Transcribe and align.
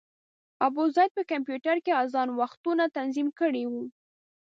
ابوزید 0.67 1.09
په 1.17 1.23
کمپیوټر 1.31 1.75
کې 1.85 1.91
اذان 2.03 2.29
وختونه 2.41 2.83
تنظیم 2.97 3.27
کړي 3.39 3.63
وو. 3.71 3.83